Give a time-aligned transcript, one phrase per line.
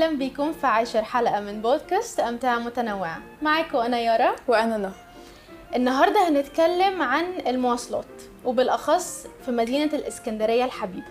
[0.00, 3.22] أهلا بيكم في عاشر حلقة من بودكاست امتعه متنوعة.
[3.42, 4.36] معاكم أنا يارا.
[4.48, 4.90] وأنا نهى
[5.76, 8.04] النهارده هنتكلم عن المواصلات
[8.44, 11.06] وبالأخص في مدينة الإسكندرية الحبيبة.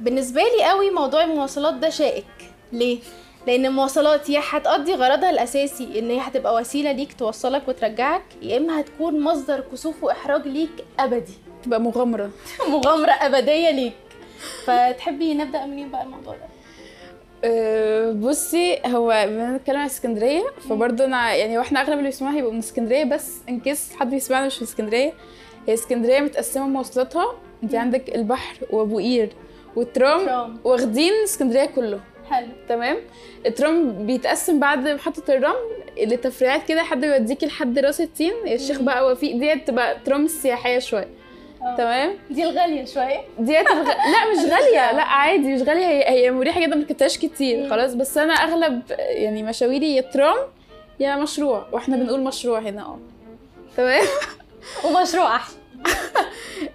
[0.00, 2.26] بالنسبة لي قوي موضوع المواصلات ده شائك.
[2.72, 2.98] ليه؟
[3.46, 8.80] لأن المواصلات يا هتقضي غرضها الأساسي إن هي هتبقى وسيلة ليك توصلك وترجعك يا إما
[8.80, 11.34] هتكون مصدر كسوف وإحراج ليك أبدي.
[11.62, 12.30] تبقى مغامرة.
[12.72, 13.96] مغامرة أبدية ليك.
[14.64, 16.53] فتحبي نبدأ منين بقى الموضوع ده؟
[17.44, 22.36] أه، بصي هو بما إننا بنتكلم عن اسكندرية فبرضه أنا يعني وإحنا أغلب اللي بيسمعوها
[22.36, 25.12] هيبقوا من اسكندرية بس ان كيس حد بيسمعنا مش من اسكندرية
[25.68, 27.74] هي اسكندرية متقسمة مواصلاتها انت.
[27.74, 29.28] عندك البحر وأبو قير
[29.76, 30.58] والترام ترام.
[30.64, 32.00] واخدين اسكندرية كله
[32.30, 32.96] حلو تمام
[33.46, 35.54] الترام بيتقسم بعد محطة الرمل
[36.02, 38.80] لتفريعات كده حد بيوديكي لحد راس التين الشيخ.
[38.80, 41.23] بقى وفيق ديت تبقى ترام السياحية شوية آه.
[41.78, 43.20] تمام؟ دي الغالية شوية.
[43.38, 43.84] ديت الغ...
[43.88, 44.92] لا مش غالية.
[44.92, 45.86] لا عادي مش غالية.
[45.86, 47.70] هي هي مريحة جدا ما ركبتهاش كتير.
[47.70, 47.94] خلاص.
[47.94, 50.36] بس أنا أغلب يعني مشاويري يا ترام
[51.00, 52.98] يا مشروع وإحنا بنقول مشروع هنا آه.
[53.76, 54.04] تمام؟
[54.84, 55.54] ومشروع أحلى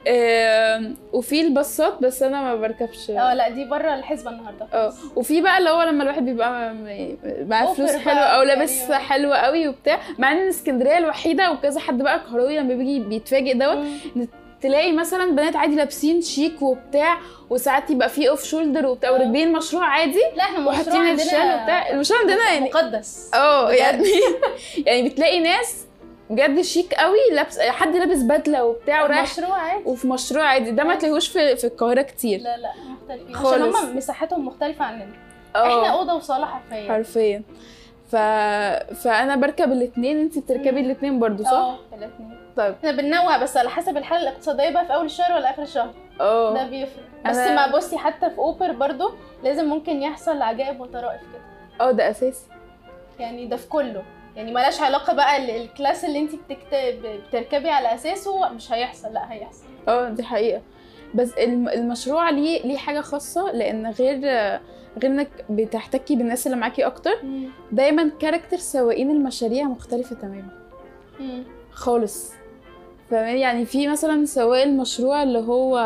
[1.13, 3.09] وفي الباصات بس أنا ما بركبش.
[3.09, 4.67] آه لا دي بره الحسبة النهارده.
[4.73, 4.93] آه.
[5.15, 6.73] وفي بقى اللي هو لما الواحد بيبقى
[7.47, 8.95] معاه فلوس حلوة أو لابس يعني.
[9.03, 13.77] حلو قوي وبتاع مع إن اسكندرية الوحيدة وكذا حد بقى كهروي لما بيجي بيتفاجئ دوت.
[14.61, 17.17] تلاقي مثلا بنات عادي لابسين شيك وبتاع
[17.49, 19.11] وساعات يبقى فيه off shoulder وبتاع.
[19.11, 21.89] وراكبين مشروع عادي لا إحنا وحاطين الشال وبتاع.
[21.89, 23.31] المشروع عندنا يعني مقدس.
[23.33, 23.71] آه.
[23.71, 24.03] يعني
[24.87, 25.85] يعني بتلاقي ناس
[26.29, 29.83] بجد شيك قوي لابس حد لابس بدلة وبتاع ورايح مشروع عادي.
[29.85, 30.71] وفي مشروع عادي.
[30.71, 32.39] ده ما تلاقيهوش في في القاهرة كتير.
[32.39, 33.35] لا لا مختلفين.
[33.35, 33.75] عشان خالص.
[33.77, 35.07] هم مساحتهم مختلفة عننا.
[35.55, 35.79] آه.
[35.79, 36.87] إحنا أوضة وصالة حرفيا.
[36.93, 37.43] حرفيا.
[38.11, 38.15] ف...
[38.95, 40.79] فأنا بركب الاثنين انت بتركبي.
[40.79, 42.75] الاثنين برضو صح؟ آه الاثنين طيب.
[42.77, 45.93] إحنا بننوع بس على حسب الحالة الاقتصادية بقى في أول الشهر ولا آخر الشهر.
[46.19, 49.11] ده آه بيفرق بس أنا- ما بصي حتى في أوبر برضو
[49.43, 51.41] لازم ممكن يحصل عجائب وطرائف كده.
[51.87, 52.45] آه ده أساسي.
[53.19, 54.03] يعني ده في كله.
[54.35, 59.13] يعني ملاش علاقة بقى ال- ال class اللي انت بتكتب بتركبي على أساسه مش هيحصل.
[59.13, 59.63] لا هيحصل.
[59.87, 60.61] آه دي حقيقة.
[61.15, 64.19] بس الم- المشروع ليه ليه حاجة خاصة؟ لأن غير
[65.01, 67.15] غير إنك بتحتكي بالناس اللي معاكي أكتر
[67.71, 70.49] دايما character سواقين المشاريع مختلفة تماما.
[71.71, 72.31] خالص.
[73.11, 75.77] فاهماني؟ يعني في مثلا سواق المشروع اللي هو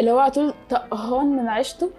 [0.00, 1.90] اللي هو على طول طقهان من عيشته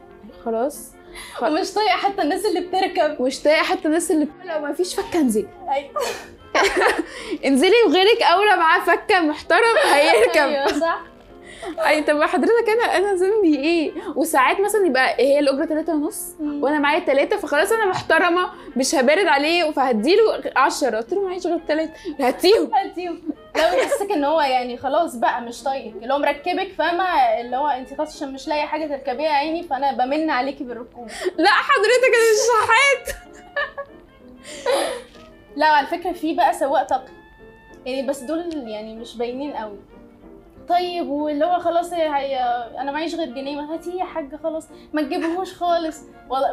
[0.46, 0.92] خلاص.
[1.34, 3.22] خ- ومش طايقة حتى الناس اللي بتركب.
[3.22, 5.48] مش طايقة حتى الناس اللي لو ما فيش فكة انزلي.
[5.70, 5.92] أيوه.
[7.46, 10.38] انزلي وغيرك أولى معاه فكة محترم هيركب.
[10.38, 11.00] أيوه صح.
[11.88, 16.80] أي طب حضرتك أنا أنا ذنبي إيه؟ وساعات مثلا يبقى هي الاجره 3 ونص وأنا
[16.80, 20.22] معايا 3 فخلاص أنا محترمة مش هبارد عليه فهديله
[20.56, 22.70] 10 قلت له معيش غير 3 هاتيهم.
[22.74, 23.22] هاتيهم.
[23.58, 27.04] لو يحسسك ان هو يعني خلاص بقى مش طايق اللي هو مركبك فاهمة؟
[27.42, 31.08] اللي هو انت خلاص عشان مش لاقي حاجة تركبيها يا عيني فأنا بمن عليكي بالركوب.
[31.38, 33.16] لا حضرتك أنا مش شحات
[35.56, 37.12] لا على فكرة في بقى سواق تقي
[37.86, 39.78] يعني بس دول يعني مش باينين قوي.
[40.70, 42.38] طيب واللي هو خلاص هي
[42.80, 44.68] أنا معيش غير جنيه ما هاتيه يا حاجة خلاص.
[44.94, 45.98] ما تجيبهوش خالص.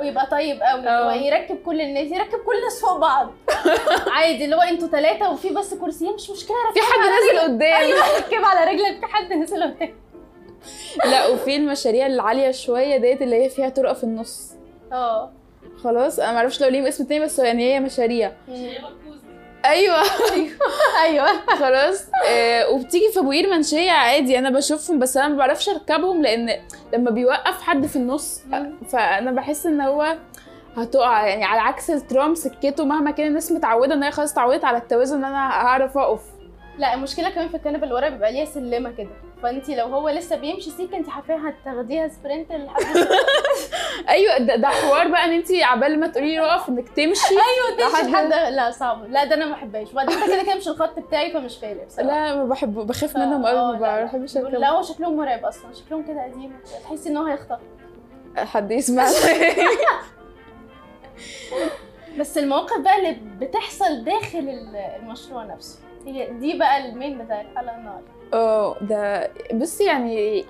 [0.00, 1.06] ويبقى طيب قوي آه.
[1.06, 3.30] ويركب كل الناس يركب كل الناس فوق بعض.
[4.16, 7.40] عادي اللي هو أنتوا ثلاثة وفي بس كرسيين مش مشكلة في حد نازل.
[7.52, 9.94] قدام أيوه ركب على رجلك في حد نزل قدام
[11.04, 14.52] لا وفي المشاريع العالية شوية ديت اللي هي فيها طرقة في النص.
[14.92, 15.32] آه.
[15.84, 18.32] خلاص أنا معرفش لو ليهم اسم تاني بس يعني هي مشاريع.
[19.64, 20.02] أيوه.
[21.04, 21.26] أيوه.
[21.46, 22.04] خلاص.
[22.28, 26.50] آه وبتيجي في أبو قير منشية عادي أنا بشوفهم بس أنا ما بعرفش أركبهم لأن
[26.94, 28.40] لما بيوقف حد في النص.
[28.88, 30.16] فأنا بحس إن هو
[30.76, 34.76] هتقع يعني على عكس الترام سكته مهما كان الناس متعودة إن هي خلاص اتعودت على
[34.78, 36.20] التوازن إن أنا هعرف أقف.
[36.78, 39.08] لا المشكلة كمان في الكنبه اللي ورا بيبقى ليها سلمة كده.
[39.42, 42.82] فانت لو هو لسه بيمشي سيكة انت حرفيا هتاخديها sprint لحد
[44.08, 47.26] أيوه ده, ده حوار بقى إن انت عبال ما تقولي له اقف إنك تمشي.
[47.30, 49.04] أيوه تمشي لحد لا صعب.
[49.10, 49.92] لا ده أنا ما بحبهاش.
[49.92, 52.08] وبعدين ده كده كده مش الخط بتاعي فمش فارق بصراحة.
[52.08, 54.04] لا ما بحب بخاف منهم قوي ما.
[54.04, 55.72] بحبش لا هو شكلهم مرعب أصلا.
[55.74, 56.52] شكلهم كده قديم.
[56.84, 57.58] تحسي إن هو هيخطف.
[58.36, 59.06] حد يسمع.
[62.18, 63.16] بس المواقف بقى اللي
[63.46, 65.78] بتحصل داخل ال- المشروع نفسه.
[66.06, 68.06] هي دي بقى المين بتاع الحلقة النهارده.
[68.34, 70.44] آه ده بصي يعني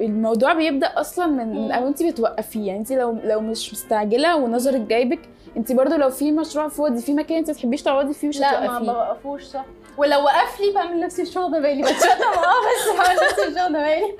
[0.00, 1.72] الموضوع بيبدأ أصلا من.
[1.72, 5.20] اول انت بتوقفيه يعني انت لو لو مش مستعجلة ونظرك جايبك
[5.56, 8.60] انت برضو لو في مشروع فاضي في مكان انت ما تحبيش تقعدي فيه مش لا
[8.60, 8.92] ما هتوقفيه.
[8.92, 9.64] بوقفوش صح.
[9.98, 11.82] ولو وقف لي بعمل نفسي مش واخده بالي.
[11.82, 14.16] بتشتم آه بس بعمل نفسي مش واخده بالي.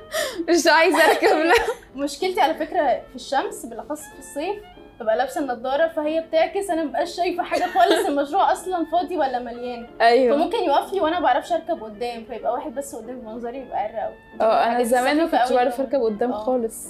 [0.58, 1.52] مش عايزة أركب.
[1.96, 4.56] مشكلتي على فكرة في الشمس بالأخص في الصيف
[5.02, 9.86] ببقى لابسة النضارة فهي بتعكس أنا مبقاش شايفة حاجة خالص المشروع أصلا فاضي ولا مليان.
[10.00, 10.36] أيوه.
[10.36, 13.98] فممكن يقف لي وأنا ما بعرفش اركب قدام فيبقى واحد بس قدام منظري بيبقى عرق
[14.04, 16.36] قوي آه أنا زمان ما كنتش بعرف أركب اركب قدام آه.
[16.38, 16.88] خالص.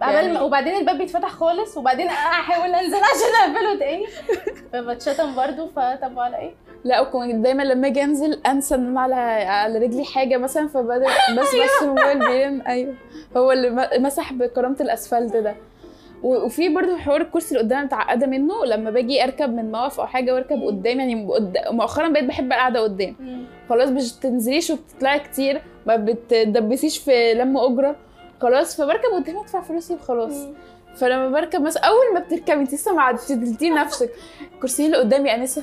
[0.00, 4.06] يعني- ما- وبعدين الباب بيتفتح خالص وبعدين أحاول أنزل عشان أقفله تاني.
[4.72, 6.54] فبتشتم برضو فطب على إيه؟
[6.84, 9.14] لا وكنت دايما لما أجي أنزل أنسى إن أنا على
[9.44, 11.06] على رجلي حاجة مثلا فبدأ
[11.38, 12.94] بس بس الموبايل بين أيوه.
[13.36, 15.54] هو اللي مسح بكرامة الأسفلت ده.
[16.22, 20.34] وفي برضه حوار الكرسي اللي قدام متعقدة منه لما باجي أركب من موقف أو حاجة
[20.34, 21.28] وأركب قدام يعني
[21.70, 23.16] مؤخرا بقيت بحب القعدة قدام.
[23.68, 27.96] خلاص مش بتنزليش وبتطلعي كتير ما بتدبسيش في لم أجرة.
[28.40, 30.46] خلاص فبركب قدام ادفع فلوسي وخلاص.
[30.96, 34.10] فلما بركب مثلا أول ما بتركبي انت لسه ما عدلتي نفسك
[34.54, 35.62] الكرسي اللي قدامي أنسة؟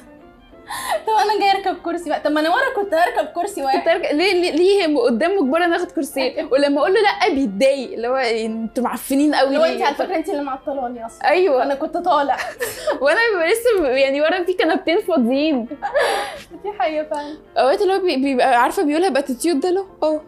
[1.07, 2.19] طب أنا جاي أركب كرسي بقى.
[2.19, 5.65] طب ما أنا ورا كنت هركب كرسي كنت واحد أرجع- ليه ليه, ليه قدام مجبرة
[5.65, 7.93] ناخد كرسيين ولما أقول له لأ بيتضايق.
[7.93, 11.29] اللي هو أنتوا معفنين قوي لو ليه؟ انت على فكرة انت اللي معطلاني أصلا.
[11.29, 11.63] أيوه.
[11.63, 12.37] أنا كنت طالع.
[13.01, 15.65] وأنا ببقى لسه يعني ورا في كنبتين فاضيين.
[16.63, 17.37] دي حقيقة فعلا.
[17.57, 20.21] أوقات اللي هو بي- بيبقى عارفة بيقولها بأتيتيود ده له آه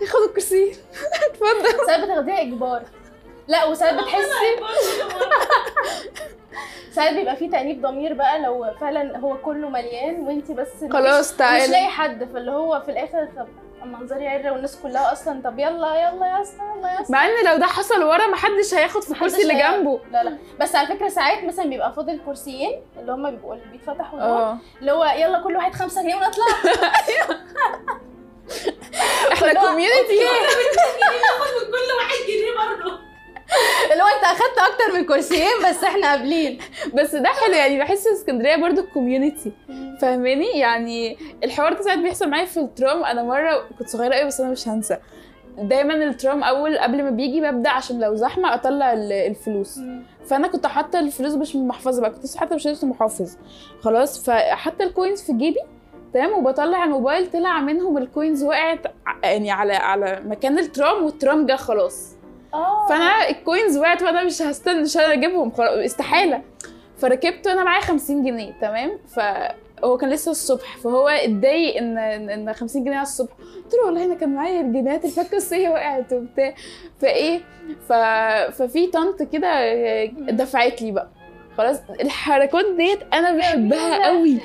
[0.00, 0.72] ياخد الكرسي.
[1.30, 1.86] اتفضل.
[1.86, 2.82] ساعات بتاخديها إجبار.
[3.48, 4.24] لا وساعات بتحسي
[6.98, 11.36] ساعات بيبقى فيه تأنيب ضمير بقى لو فعلا هو كله مليان وانت بس خلاص مش
[11.38, 13.46] تعالى لاقي حد فاللي هو في الآخر طب
[13.86, 17.12] منظري عرة والناس كلها أصلا طب يلا يلا يا أسطى يلا يا أسطى.
[17.12, 19.54] مع إن لو ده حصل ورا محدش هياخد في الكرسي اللي.
[19.54, 20.00] جنبه.
[20.12, 20.38] لا لا.
[20.60, 24.58] بس على فكرة ساعات مثلا بيبقى فاضل كرسيين اللي هم بيبقوا اللي بيتفتحوا دول آه.
[24.80, 26.46] اللي هو يلا كل واحد خمسة جنيه ونطلع.
[29.32, 30.18] إحنا اللي هو community
[31.22, 33.07] ناخد من كل واحد جنيه برضه.
[33.92, 36.58] اللي هو انت أخدت أكتر من كرسيين بس إحنا قابلين.
[36.94, 39.52] بس ده حلو يعني بحس اسكندرية برضو community
[40.00, 43.04] فاهماني؟ يعني الحوار ده ساعات بيحصل معايا في الترام.
[43.04, 44.96] أنا مرة كنت صغيرة قوي بس أنا مش هنسى.
[45.58, 49.80] دايما الترام أول قبل ما بيجي ببدأ عشان لو زحمة أطلع ال- الفلوس.
[50.26, 52.10] فأنا كنت حاطة الفلوس مش من محفظة بقى.
[52.10, 53.36] كنت لسه حاطة مش لسه محافظ.
[53.80, 55.60] خلاص فحاطة ال coins في جيبي
[56.14, 58.78] تمام؟ وبطلع الموبايل طلع منهم ال coins وقعت
[59.24, 62.17] يعني على على مكان الترام والترام جه خلاص.
[62.54, 62.86] آه.
[62.88, 66.42] فانا ال coins وقعت وأنا مش هستنى مش اجيبهم خلاص استحالة.
[66.98, 72.52] فركبت وأنا معايا 50 جنيه تمام؟ فهو كان لسه الصبح فهو اتضايق إن إن إن
[72.52, 73.32] 50 جنيه على الصبح.
[73.64, 76.54] قلت له والله أنا كان معايا الجنيهات الفكه الصيني وقعت وبتاع.
[77.00, 77.40] فإيه
[77.88, 77.92] ف...
[78.62, 79.74] ففي طنط كده
[80.14, 81.08] دفعت لي بقى.
[81.58, 84.38] خلاص الحركات ديت أنا بحبها قوي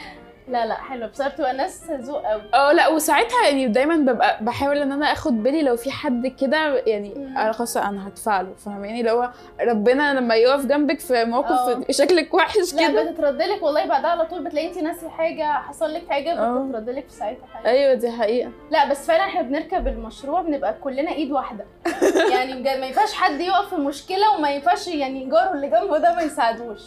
[0.47, 4.77] لا لا حلو بصراحه بتبقى ناس ذوق قوي آه لا وساعتها يعني دايما ببقى بحاول
[4.77, 7.13] إن أنا آخد بالي لو في حد كده يعني.
[7.17, 9.29] أنا خلاص أنا هدفع له فاهماني لو هو
[9.61, 11.91] ربنا لما يقف جنبك في موقف آه.
[11.91, 15.93] شكلك وحش لا كده بتترد لك والله بعدها على طول بتلاقي انت ناسي حاجة حصل
[15.93, 16.59] لك حاجة آه.
[16.59, 20.73] بتترد لك في ساعتها حاجة أيوه دي حقيقة لا بس فعلا إحنا بنركب المشروع بنبقى
[20.73, 21.65] كلنا إيد واحدة
[22.33, 26.15] يعني بجد ما ينفعش حد يقف في مشكلة وما ينفعش يعني جاره اللي جنبه ده
[26.15, 26.81] ما يساعدوش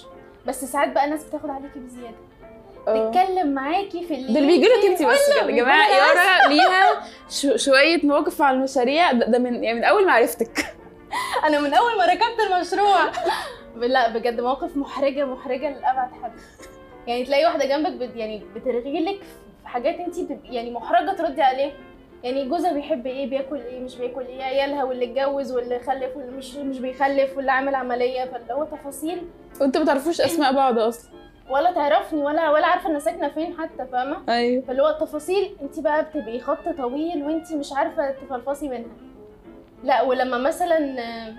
[0.46, 2.16] بس ساعات بقى ناس بتاخد عليكي بزيادة.
[2.86, 5.50] تتكلم معاكي في اللي دول بيجوا لك انت بس كده.
[5.50, 6.84] يا جماعة يارا ليها
[7.40, 9.12] شو شوية مواقف على المشاريع.
[9.12, 10.74] ده, ده من يعني من أول ما عرفتك.
[11.44, 12.98] أنا من أول ما ركبت المشروع.
[13.76, 16.32] لا بجد موقف محرجة محرجة لأبعد حد.
[17.06, 19.20] يعني تلاقي واحدة جنبك بت يعني بترغي لك
[19.62, 21.72] في حاجات انت يعني محرجة تردي عليه
[22.24, 26.36] يعني جوزها بيحب إيه بياكل إيه مش بياكل إيه عيالها واللي اتجوز واللي خلف واللي
[26.36, 28.24] مش مش بيخلف واللي عامل عملية.
[28.24, 29.22] فاللي هو تفاصيل.
[29.60, 31.10] وانتوا ما تعرفوش أسماء بعض أصلا.
[31.50, 34.62] ولا تعرفني ولا ولا عارفة أنا ساكنة فين حتى فاهمة؟ أيوه.
[34.69, 38.90] فاللي هو التفاصيل أنت بقى بتبقي خط طويل وأنت مش عارفة تفلفصي منها.
[39.85, 41.35] لا ولما مثلا آه،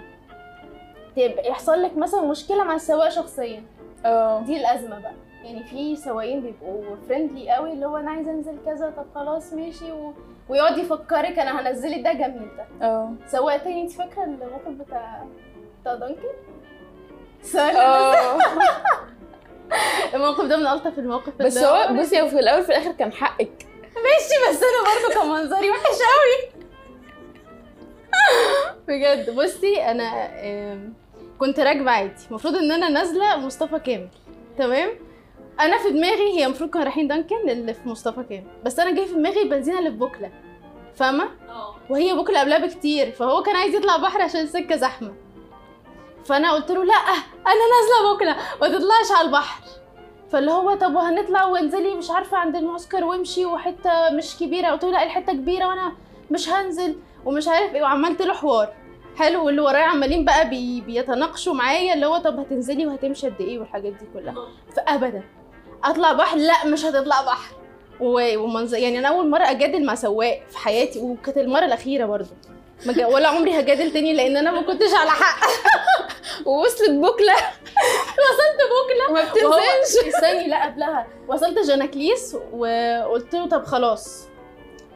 [1.15, 3.63] تبقى يحصل لك مثلا مشكلة مع السواق شخصيا.
[4.05, 4.41] آه.
[4.41, 5.13] دي الأزمة بقى.
[5.43, 9.91] يعني في سواقين بيبقوا فريندلي قوي اللي هو أنا عايزة أنزل كذا طب خلاص ماشي
[9.91, 10.13] و...
[10.49, 12.87] ويقعد يفكرك أنا هنزلك ده جنب ده.
[12.87, 13.13] آه.
[13.27, 15.23] سواق تاني أنت فاكرة الموقف بتاع
[15.81, 16.27] بتاع دانكن
[17.41, 17.75] سؤال.
[17.77, 18.37] آه
[20.13, 23.67] الموقف ده من ألطف المواقف بس هو بصي هو في الأول في الآخر كان حقك.
[23.95, 26.51] ماشي بس أنا برضه كان منظري وحش قوي
[28.87, 29.35] بجد.
[29.35, 30.29] بصي أنا
[31.39, 32.13] كنت راكبة عادي.
[32.29, 34.09] المفروض إن أنا نازلة مصطفى كامل.
[34.57, 34.89] تمام؟
[35.59, 38.47] أنا في دماغي هي المفروض كنا رايحين دانكن اللي في مصطفى كامل.
[38.65, 40.31] بس أنا جاي في دماغي البنزينة اللي في بوكلة.
[40.95, 41.75] فاهمة؟ آه.
[41.89, 43.11] وهي بوكلة قبلها بكتير.
[43.11, 45.13] فهو كان عايز يطلع بحر عشان السكه زحمة.
[46.27, 46.93] فأنا قلت له لا
[47.47, 49.61] أنا نازلة بوكله ما تطلعش على البحر.
[50.31, 54.67] فاللي هو طب وهنطلع وانزلي مش عارفة عند المعسكر وامشي وحتة مش كبيرة.
[54.71, 55.91] قلت له لا الحتة كبيرة وأنا
[56.31, 58.73] مش هنزل ومش عارف إيه وعملت له حوار.
[59.17, 63.59] حلو واللي ورايا عمالين بقى بي بيتناقشوا معايا اللي هو طب هتنزلي وهتمشي قد إيه
[63.59, 64.35] والحاجات دي كلها.
[64.75, 65.23] فابدا
[65.83, 67.55] أطلع بحر لا مش هتطلع بحر.
[67.99, 72.19] ومنظر يعني أنا أول مرة أجادل مع سواق في حياتي وكانت المرة الأخيرة
[72.85, 75.47] جا- ولا عمري هجادل تاني لأن أنا ما كنتش على حق.
[76.47, 77.33] ووصلت بوكله
[78.23, 80.07] وصلت بوكله ما بتنزلش.
[80.15, 81.07] استني لا قبلها.
[81.27, 84.27] وصلت جناكليس وقلت له طب خلاص.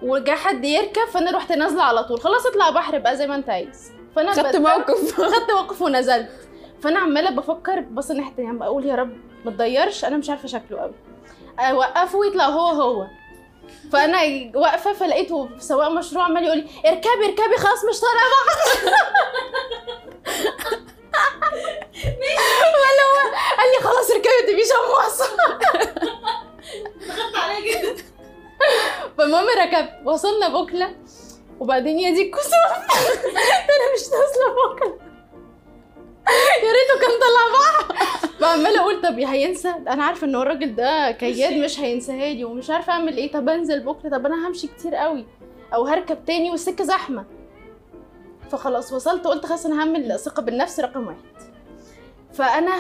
[0.04, 2.22] وجا حد يركب فأنا رحت نازلة على طول.
[2.22, 3.92] خلاص اطلع بحر بقى زي ما أنت عايز.
[4.16, 5.16] فأنا خدت موقف.
[5.36, 6.30] خدت موقف ونزلت.
[6.82, 10.06] فأنا عمالة بفكر بص الناحيه التانيه عم بقول يا رب ما تضيرش.
[10.06, 10.94] أنا مش عارفة شكله قوي
[11.60, 13.08] أوقفه ويطلع هو هو.
[13.92, 14.18] فأنا
[14.56, 18.22] واقفة فلقيته سواق مشروع عمال يقول لي اركبي اركبي خلاص مش طالع
[22.74, 25.38] ولا هو قال لي خلاص اركبي مش مواصل
[27.08, 28.04] ضغطت عليا جدا.
[29.18, 30.96] فالمهم ركبت وصلنا بوكله
[31.60, 32.54] وبعدين يا دي الكسوف
[33.76, 35.00] أنا مش نازلة بوكله
[36.64, 41.12] يا ريته كان طلع معاها فعمالة أقول طب هينسى؟ أنا عارفة إن هو الراجل ده
[41.12, 43.32] كياد مش هينساها لي ومش عارفة أعمل إيه.
[43.32, 45.26] طب أنزل بكره طب أنا همشي كتير قوي.
[45.74, 47.26] أو هركب تاني والسكة زحمة.
[48.52, 51.52] فخلاص وصلت قلت خلاص أنا هعمل ثقة بالنفس رقم واحد.
[52.34, 52.72] فأنا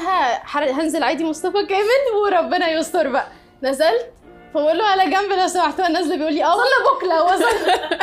[0.46, 3.28] هنزل عادي مصطفى كامل وربنا يستر بقى.
[3.64, 4.12] نزلت
[4.54, 8.00] فبقول له على جنب لو سمحت وأنا نازله بيقول لي آه وصلنا بكرة وصلنا.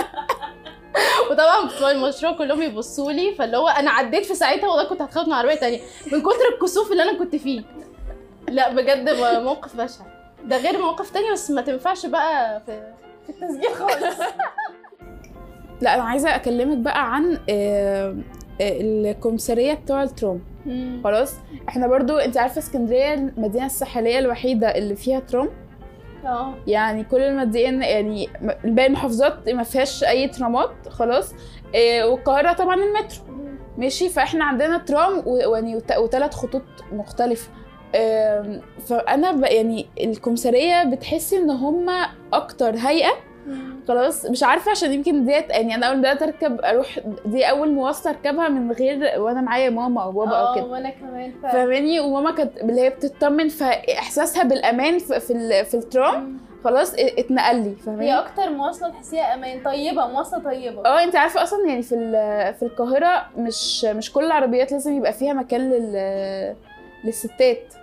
[1.30, 5.28] وطبعا بتوع المشروع كلهم يبصوا لي فاللي هو أنا عديت في ساعتها والله كنت هتخبط
[5.28, 5.80] مع عربية تانية.
[6.12, 7.62] من كتر الكسوف اللي أنا كنت فيه.
[8.48, 9.10] لا بجد
[9.42, 10.04] موقف بشع.
[10.44, 12.92] ده غير مواقف تانية بس ما تنفعش بقى في
[13.26, 14.16] في التسجيل خالص.
[15.80, 18.16] لا أنا عايزة أكلمك بقى عن آه،
[18.60, 20.40] آه، الكمثريه بتوع الترام
[21.04, 21.34] خلاص
[21.68, 25.48] إحنا برضو أنت عارفة اسكندرية المدينة الساحلية الوحيدة اللي فيها ترام
[26.26, 26.54] آه.
[26.66, 28.28] يعني كل المدينة يعني
[28.64, 31.34] باقي المحافظات ما فيهاش أي ترامات خلاص
[31.74, 33.22] إيه والقاهرة طبعا المترو.
[33.78, 35.22] ماشي؟ فإحنا عندنا ترام
[35.98, 37.48] وثلاث خطوط مختلفة.
[37.94, 41.86] آم، فأنا يعني الكمثريه بتحسي إن هم
[42.32, 43.10] أكتر هيئة
[43.88, 47.72] خلاص مش عارفة عشان يمكن ديت يعني أنا أول ما بدات أركب أروح دي أول
[47.72, 50.64] مواصلة أركبها من غير وأنا معايا ماما أو بابا أو كده.
[50.64, 51.46] وأنا كمان ف...
[51.46, 57.56] فاهماني؟ وماما كانت اللي هي بتطمن فإحساسها بالأمان في في, ال- في الترام خلاص اتنقل
[57.56, 59.62] لي هي فاهماني أكتر مواصلة تحسيها أمان.
[59.64, 60.86] طيبة مواصلة طيبة.
[60.86, 61.94] آه أنت عارفة أصلا يعني في
[62.58, 66.54] في القاهرة مش مش كل العربيات لازم يبقى فيها مكان لل
[67.04, 67.74] للستات.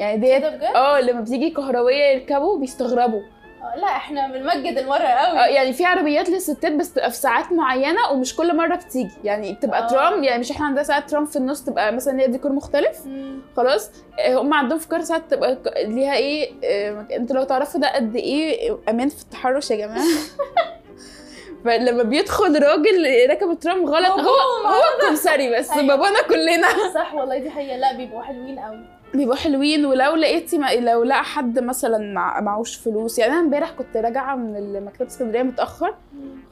[0.00, 3.20] يعني ديت بجد؟ آه لما بتيجي كهروية يركبوا بيستغربوا.
[3.20, 3.41] آه،
[3.76, 5.38] لا إحنا بنمجد المرة قوي.
[5.38, 9.10] آه يعني في عربيات للستات بس تبقى في ساعات معينة ومش كل مرة بتيجي.
[9.24, 9.86] يعني بتبقى آه.
[9.86, 13.06] ترام يعني مش إحنا عندنا ساعات ترام في النص تبقى مثلا ليها ديكور مختلف.
[13.06, 13.40] مم.
[13.56, 13.90] خلاص.
[14.20, 18.16] آه، هم عندهم في القاهره ساعات تبقى ليها إيه آه، أنتوا لو تعرفوا ده قد
[18.16, 20.04] إيه أمان في التحرش يا جماعة.
[21.64, 25.86] فلما بيدخل راجل راكب الترام غلط هو هو الكمثري بس أيوة.
[25.86, 26.68] بابانا كلنا.
[26.94, 27.76] صح والله دي حقيقة.
[27.76, 28.84] لا بيبقوا حلوين قوي.
[29.14, 33.18] بيبقوا حلوين ولو لقيتي ما لو لقى حد مثلا مع معهوش فلوس.
[33.18, 35.94] يعني أنا امبارح كنت راجعة من مكتبة اسكندرية متأخر.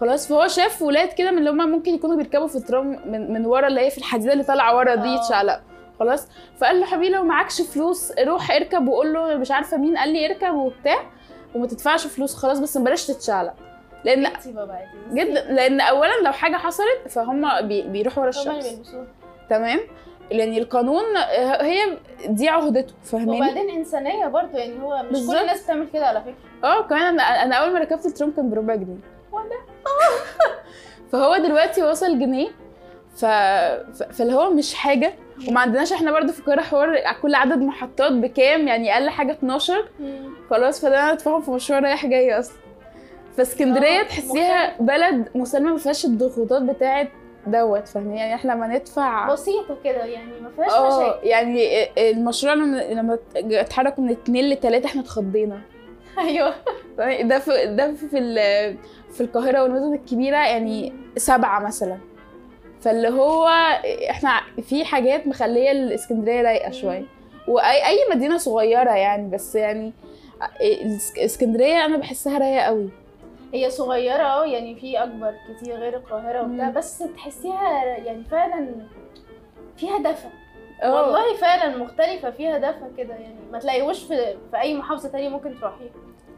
[0.01, 3.47] خلاص فهو شاف ولاد كده من اللي هم ممكن يكونوا بيركبوا في الترام من, من
[3.47, 5.15] ورا اللي هي في الحديدة اللي طالعة ورا دي آه.
[5.15, 5.61] يتشعلق
[6.01, 10.13] خلاص فقال له حبيبي لو معكش فلوس روح اركب وقول له مش عارفة مين قال
[10.13, 10.99] لي اركب وبتاع
[11.55, 13.55] وما تدفعش فلوس خلاص بس بلاش تتشعلق
[14.05, 14.27] لأن
[15.13, 18.95] جدا لأن اولا لو حاجة حصلت فهم بي بيروحوا ورا الشمس.
[19.51, 19.81] تمام؟
[20.31, 25.37] يعني القانون آه، هي دي عهدته فاهماني؟ وبعدين إنسانية برضو يعني هو مش بالظبط.
[25.37, 26.69] كل الناس بتعمل كده على فكرة.
[26.71, 28.99] آه كمان أنا أنا أول ما ركبت الترام كان بربع جنيه.
[31.13, 32.49] فهو دلوقتي وصل جنيه
[33.17, 33.25] ف...
[34.13, 35.13] فاللي هو مش حاجة.
[35.49, 39.89] وما عندناش إحنا برضو في القاهرة حوار كل عدد محطات بكام يعني أقل حاجة 12
[40.51, 42.57] خلاص فده أنا ادفعهم في مشروع رايح جاي أصلا.
[43.37, 47.09] فاسكندرية آه، تحسيها بلد مسالمة ما فيهاش الضغوطات بتاعت
[47.47, 51.27] دوت فاهمين يعني إحنا لما ندفع بسيطه كده يعني ما فيهاش آه مشاكل.
[51.27, 55.61] يعني المشروع لما لما اتحركوا من اتنين لتلاتة إحنا اتخضينا.
[56.19, 56.55] أيوه.
[57.23, 58.09] ده في ده في
[59.13, 61.99] في القاهرة والمدن الكبيرة يعني سبعة مثلا.
[62.81, 63.49] فاللي هو
[64.11, 67.05] إحنا في حاجات مخلية الإسكندرية رايقة شوية.
[67.49, 69.93] وأي أي مدينة صغيرة يعني بس يعني
[71.19, 72.89] إسكندرية أنا بحسها رايقة قوي
[73.55, 76.71] هي صغيرة آه يعني في أكبر كتير غير القاهرة وبتاع.
[76.71, 78.69] بس تحسيها يعني فعلا
[79.77, 80.29] فيها دفى.
[80.83, 80.95] آه.
[80.95, 84.17] والله فعلا مختلفة فيها دفى كده يعني ما تلاقيهوش في
[84.51, 85.91] في أي محافظة تانية ممكن تروحيها.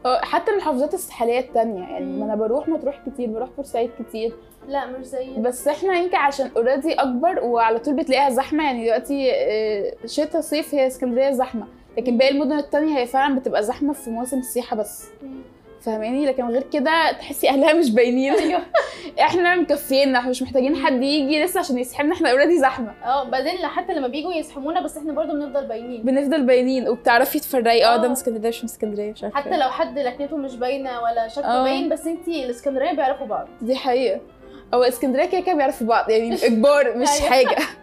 [0.05, 2.05] آه حتى المحافظات الساحلية التانية يعني.
[2.05, 4.33] ما أنا بروح مطروح كتير بروح بورسعيد كتير.
[4.67, 9.31] لا مش زي بس إحنا يمكن عشان اوريدي أكبر وعلى طول بتلاقيها زحمة يعني دلوقتي
[9.33, 11.67] آه، شتاء صيف هي اسكندرية زحمة
[11.97, 15.09] لكن باقي المدن التانية هي فعلا بتبقى زحمة في مواسم السياحة بس.
[15.85, 18.33] فاهماني؟ لكن غير كده تحسي أهلها مش باينين.
[18.33, 18.61] أيوه.
[19.21, 22.93] إحنا مكفينا إحنا مش محتاجين حد يجي لسه عشان يسحبنا إحنا already زحمة.
[23.05, 26.03] آه بعدين حتى لما بيجوا يزحمونا بس إحنا برضو بنفضل باينين.
[26.03, 27.85] بنفضل باينين وبتعرفي تفرقي.
[27.85, 28.07] آه ده آه.
[28.07, 29.37] من اسكندرية مش من اسكندرية مش عارفة.
[29.39, 29.57] حتى.
[29.57, 31.63] لو حد لكنته مش باينة ولا شكله آه.
[31.63, 33.47] باين بس انتي الاسكندريه بيعرفوا بعض.
[33.61, 34.21] دي حقيقة.
[34.73, 37.29] هو اسكندرية كده كده بيعرفوا بعض يعني اجبار مش أيوة.
[37.29, 37.57] حاجة.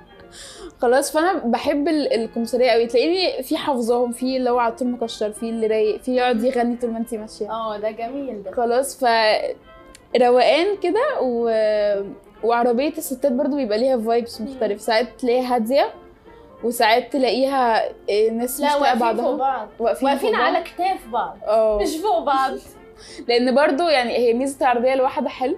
[0.82, 5.32] خلاص فأنا بحب ال- الكمثريه قوي تلاقيني في حافظاهم في اللي هو على طول مكشر
[5.32, 7.50] في اللي رايق في يقعد يغني طول ما انت ماشية.
[7.50, 8.50] آه ده جميل ده.
[8.52, 9.08] خلاص ف
[10.22, 11.50] روقان كده و...
[12.44, 14.80] وعربية الستات برضو بيبقى ليها فايبس مختلف.
[14.80, 15.90] ساعات تلاقيها هادية
[16.64, 19.68] وساعات تلاقيها إيه، ناس مش لا طايقة واقفين فوق بعضها بعض.
[19.78, 20.40] واقفين واقفين فوق.
[20.40, 21.36] على كتاف بعض.
[21.46, 21.78] آه.
[21.82, 22.52] مش فوق بعض.
[23.28, 25.56] لأن برضو يعني هي ميزة العربية الواحدة حلو.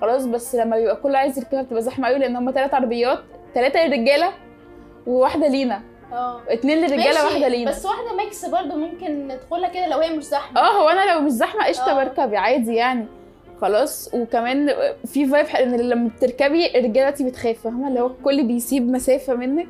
[0.00, 3.18] خلاص بس لما بيبقى كله عايز يركبها بتبقى زحمة قوي لأن هم ثلاث عربيات
[3.54, 4.32] ثلاثة للرجالة
[5.06, 5.82] وواحدة لينا.
[6.12, 6.40] آه.
[6.48, 7.70] اتنين للرجالة واحدة لينا.
[7.70, 10.60] بس واحدة mix برضو ممكن ندخلها كده لو هي مش زحمة.
[10.60, 12.04] آه هو أنا لو مش زحمة قشطة آه.
[12.04, 13.06] بركب عادي يعني.
[13.60, 14.70] خلاص وكمان
[15.06, 19.66] في vibe إن لما بتركبي الرجالة دي بتخاف فاهمة؟ اللي هو الكل بيسيب مسافة منك.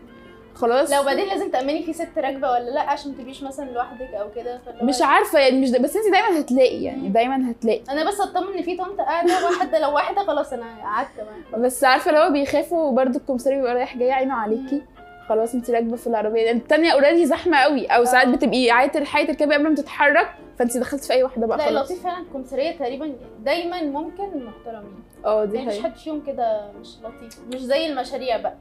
[0.55, 0.93] خلاص.
[0.93, 4.27] لو بعدين لازم تأمني في ست راكبة ولا لأ عشان ما تبقيش مثلا لوحدك أو
[4.37, 7.83] كده؟ مش عارفة يعني مش ده بس انت دايما هتلاقي يعني دايما هتلاقي.
[7.91, 11.09] أنا بس اطمن إن في طنط قاعدة واحدة لو واحدة خلاص أنا قعدت
[11.59, 14.83] بس عارفة لو بيخافوا برضو الكمساري بيبقى رايح جاي عينه عليكي.
[15.29, 16.41] خلاص انت راكبه في العربية.
[16.43, 17.87] يعني التانية اوريدي زحمة قوي.
[17.87, 18.33] أو ساعات آه.
[18.33, 21.91] بتبقي عايزه تلحقي تركبي قبل ما تتحرك فانت دخلتي في أي واحدة بقى لا خلاص.
[21.91, 23.13] اللطيف فعلا الكمثريه تقريبا.
[23.41, 25.83] دايما ممكن محترمين آه دي يعني حقيقة.
[25.85, 27.41] حد فيهم كده مش لطيف.
[27.55, 28.55] مش زي المشاريع بقى.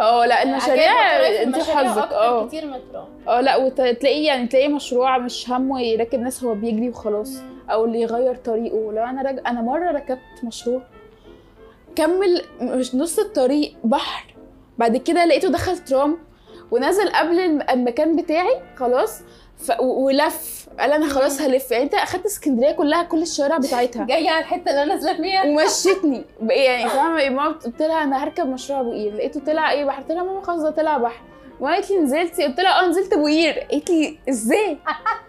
[0.00, 2.12] آه لا المشاريع عجائب أنت المشاريع حظك.
[2.12, 2.46] آه.
[2.46, 7.42] كتير مترو آه لا وتلاقيه يعني تلاقيه مشروع مش همه يركب ناس هو بيجري وخلاص.
[7.70, 8.92] أو اللي يغير طريقه.
[8.92, 9.38] لو أنا راج...
[9.46, 10.82] أنا مرة ركبت مشروع
[11.96, 14.34] كمل مش نص الطريق بحر.
[14.80, 16.18] بعد كده لقيته دخل ترام
[16.70, 19.20] ونزل قبل الم- المكان بتاعي خلاص.
[19.58, 19.80] ف...
[19.80, 20.66] ولف.
[20.80, 21.70] قال أنا خلاص هلف.
[21.70, 24.04] يعني أنت أخدت اسكندرية كلها كل الشوارع بتاعتها.
[24.06, 25.44] جاية على الحتة اللي أنا نازله فيها.
[25.44, 26.24] ومشيتني.
[26.50, 29.14] يعني فاهمة؟ ماما قلت لها أنا هركب مشروع أبو قير.
[29.14, 31.22] لقيته طلع إيه بحر؟ قلت لها ماما خلاص ده طلع بحر.
[31.60, 33.58] وما قالت لي نزلتي قلت لها آه نزلت أبو قير.
[33.70, 34.78] قالت لي إزاي؟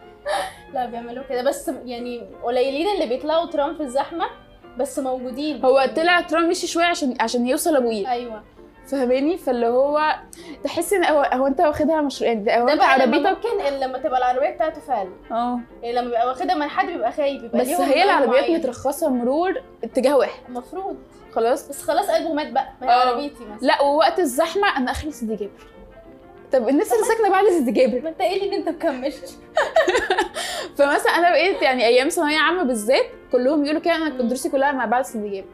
[0.74, 1.42] لا بيعملوا كده.
[1.42, 4.26] بس يعني قليلين اللي بيطلعوا ترام في الزحمة
[4.78, 5.66] بس موجودين.
[5.66, 8.08] هو طلع ترام مشي شوية عشان عشان يوصل أبو قير.
[8.08, 8.44] أيوه.
[8.92, 10.16] فاهماني؟ فاللي هو
[10.64, 14.18] تحس إن هو, هو أنت واخدها مشروع يعني ده- هو أنت عربيتك ممكن لما تبقى
[14.20, 15.60] العربية بتاعته فعلا آه.
[15.82, 18.50] يعني لما بيبقى واخدها من حد بيبقى خايف بيبقى بس هي العربيات.
[18.50, 20.42] مترخصة مرور اتجاه واحد.
[20.50, 20.98] المفروض.
[21.32, 23.08] خلاص؟ بس خلاص قلبه مات بقى ما هي آه.
[23.10, 23.68] عربيتي مثلا.
[23.68, 25.52] لا ووقت الزحمة أنا اخري سيدي جابر.
[26.54, 28.02] طب الناس اللي ساكنة بعد سيدي جابر.
[28.04, 29.16] ما أنت قايل إن أنت مكملش.
[30.78, 34.72] فمثلا أنا بقيت يعني أيام ثانوية عامة بالذات كلهم يقولوا كده أنا كنت دروسي كلها
[34.72, 35.48] مع بعض سيدي جابر.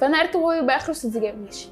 [0.00, 1.68] فانا اركب وهو يبقى اخره سيدي جابر ماشي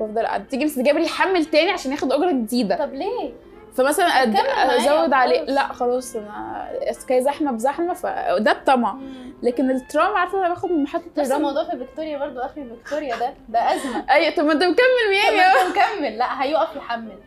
[0.00, 0.48] وافضل قاعد.
[0.48, 2.76] تيجي جابر يحمل تاني عشان ياخد أجرة جديدة.
[2.76, 3.32] طب ليه؟
[3.74, 4.36] فمثلا أد...
[4.70, 5.40] أزود عليه.
[5.40, 6.68] لا خلاص أنا
[7.08, 8.98] كي زحمة بزحمة فده الطمع.
[9.42, 11.32] لكن الترام عارفة أنا باخد من محطة الرمل.
[11.32, 14.04] الموضوع في فيكتوريا برضو أخي فيكتوريا ده ده أزمة.
[14.10, 15.66] أيوه طب ما أنت مكمل طب ميامي أهو.
[15.68, 16.18] انت مكمل.
[16.18, 17.18] لا هيقف يحمل.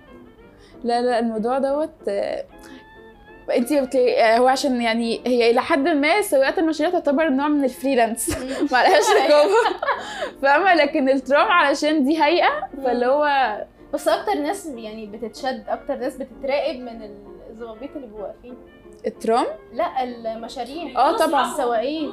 [0.83, 2.09] لا لا الموضوع دوت
[3.55, 7.63] انت بتلاقي آه، هو عشان يعني هي إلى حد ما سواقات المشاريع تعتبر نوع من
[7.63, 8.29] ال freelance.
[8.71, 9.53] ما لهاش رقابة.
[10.41, 13.57] فاهمة؟ لكن الترام علشان دي هيئة فاللي هو
[13.93, 17.09] بس أكتر ناس يعني بتتشد أكتر ناس بتتراقب من
[17.49, 18.57] الظباطيط اللي بيبقوا واقفين.
[19.07, 20.95] الترام؟ لا المشاريع.
[20.99, 21.51] آه طبعا.
[21.51, 22.11] السواقين.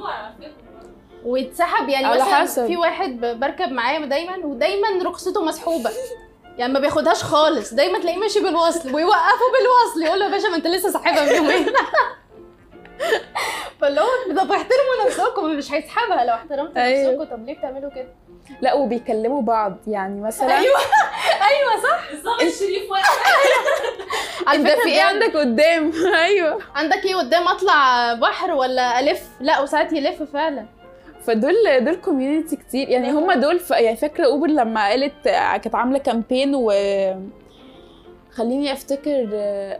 [1.25, 2.67] ويتسحب يعني مثلا.
[2.67, 5.89] في واحد بركب معاه دايما ودايما رخصته مسحوبة.
[6.59, 7.73] يعني ما بياخدهاش خالص.
[7.73, 11.35] دايما تلاقيه ماشي بالوصل ويوقفه بالوصل يقول له يا باشا ما انت لسه ساحبها من
[11.35, 11.65] يومين.
[13.81, 17.11] فاللي هو طب احترموا نفسكم مش هيسحبها لو احترمتوا أيوه.
[17.11, 17.35] نفسكم.
[17.35, 18.07] طب ليه بتعملوا كده؟
[18.61, 19.77] لا وبيكلموا بعض.
[19.87, 20.79] يعني مثلا أيوه.
[21.49, 22.09] أيوه صح.
[22.11, 23.19] الظابط الشريف واقف.
[24.47, 25.01] على انت في إيه.
[25.01, 25.91] عندك قدام؟
[26.25, 26.59] أيوه.
[26.75, 30.65] عندك إيه قدام؟ أطلع بحر ولا ألف؟ لا وساعات يلف فعلا.
[31.29, 32.89] فدول دول community كتير.
[32.89, 33.71] يعني هم دول ف...
[33.71, 36.71] يعني فاكرة أوبر لما قالت كانت عاملة campaign و
[38.31, 39.29] خليني أفتكر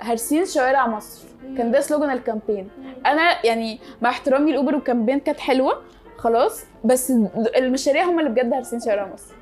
[0.01, 1.27] هرسين شوارع مصر.
[1.57, 2.69] كان ده slogan ال campaign
[3.05, 5.81] أنا يعني مع احترامي لأوبر وال campaign كانت حلوة
[6.17, 7.13] خلاص بس
[7.57, 9.33] المشاريع هم اللي بجد هرسين شوارع مصر.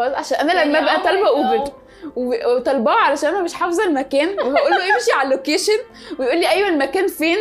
[0.00, 1.74] خلاص عشان أنا لما يعني ابقى عمرك- طالبة اوبر آه.
[2.56, 5.78] وطالباه علشان أنا مش حافظة المكان وهقول له امشي على ال location
[6.18, 7.38] ويقول لي أيوه المكان فين؟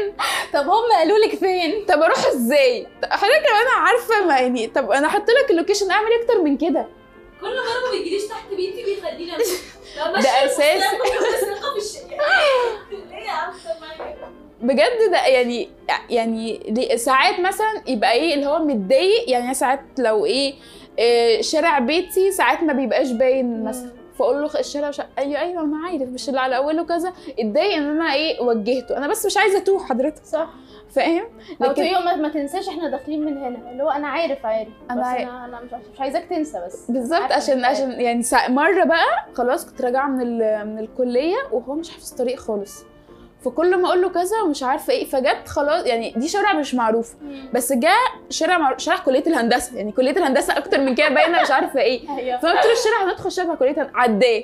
[0.54, 4.92] طب هم قالوا لك فين؟ طب أروح إزاي؟ حضرتك لو أنا عارفة ما يعني طب
[4.92, 6.88] أنا أحط لك ال location أعمل إيه أكتر من كده؟
[7.42, 9.38] كل مرة ما بيجيليش تحت بيتي بيخليني ده
[12.10, 12.20] كده؟
[14.62, 15.70] بجد ده يعني
[16.10, 20.54] يعني ساعات مثلا يبقى إيه اللي هو متضايق يعني ساعات لو إيه
[21.42, 23.92] شارع بيتي ساعات ما بيبقاش باين مثلا.
[24.20, 25.02] فأقول له الشارع وش...
[25.18, 27.14] أيوه أيوه أنا عارف مش اللي على أوله كذا.
[27.40, 28.98] اتضايق إن أنا إيه وجهته.
[28.98, 30.26] أنا بس مش عايزة أتوه حضرتك.
[30.26, 30.50] صح.
[30.90, 31.24] فاهم؟
[31.60, 33.72] لكن تقولي ما, ما تنساش إحنا داخلين من هنا.
[33.72, 34.70] اللي هو أنا عارف عارف.
[34.92, 35.30] أنا بس عارف.
[35.30, 36.92] أنا أنا مش مش عايزاك تنسى بس.
[36.92, 38.50] بالظبط عشان عشان يعني سا...
[38.50, 40.68] مرة بقى خلاص كنت راجعة من ال...
[40.68, 42.84] من الكلية وهو مش حافظ الطريق خالص.
[43.46, 47.14] فكل ما أقول له كذا ومش عارفة إيه فجت خلاص يعني دي شارع مش معروف.
[47.54, 47.98] بس جاء
[48.30, 52.02] شارع معروف شارع كلية الهندسة يعني كلية الهندسة أكتر من كده باينة مش عارفة إيه.
[52.18, 52.38] أيوه.
[52.40, 53.92] فقلت له الشارع هندخل شارع كلية.
[53.96, 54.44] عداه.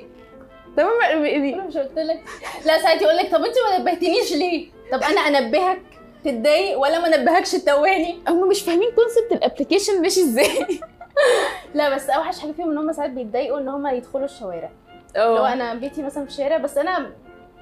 [0.76, 2.22] تمام يعني أنا مش قلت لك.
[2.66, 5.82] لا ساعات يقول لك طب أنت ما نبهتنيش ليه؟ طب أنا أنبهك
[6.24, 10.80] تتضايق ولا ما نبهكش تتوهني هم مش فاهمين concept ال application ماشي إزاي.
[11.74, 14.70] لا بس أوحش حاجة فيهم إن هم ساعات بيتضايقوا إن هم يدخلوا الشوارع.
[15.16, 17.10] لو أنا بيتي مثلا في الشارع بس أنا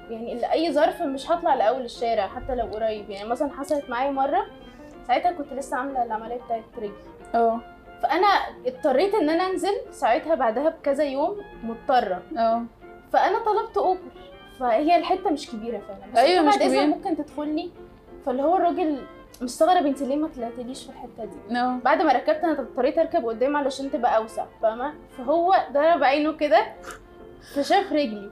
[0.09, 3.09] يعني لاي ظرف مش هطلع لأول الشارع حتى لو قريب.
[3.09, 4.45] يعني مثلا حصلت معايا مرة
[5.07, 6.91] ساعتها كنت لسه عاملة العملية بتاعت رجلي.
[7.35, 7.59] آه.
[8.03, 8.27] فأنا
[8.67, 12.21] اضطريت إن أنا أنزل ساعتها بعدها بكذا يوم مضطرة.
[12.37, 12.63] آه.
[13.13, 13.99] فأنا طلبت أوبر.
[14.59, 16.11] فهي الحتة مش كبيرة فعلا.
[16.13, 16.85] بس أنت مش كبيرة.
[16.85, 17.71] ممكن تدخلني.
[18.25, 19.01] فاللي هو الراجل
[19.41, 21.77] مستغرب أنت ليه ما طلعتليش في الحتة دي؟ آه.
[21.83, 26.65] بعد ما ركبت أنا اضطريت أركب قدام علشان تبقى أوسع فاهمة؟ فهو ضرب عينه كده
[27.55, 28.31] فشاف رجلي.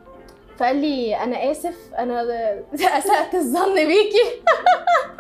[0.60, 2.22] فقال لي أنا آسف أنا
[3.00, 4.42] أسأت الظن بيكي.